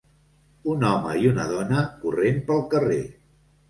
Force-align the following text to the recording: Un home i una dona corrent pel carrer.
Un 0.73 0.85
home 0.93 1.13
i 1.25 1.31
una 1.33 1.47
dona 1.53 1.87
corrent 2.03 2.43
pel 2.53 2.69
carrer. 2.77 3.03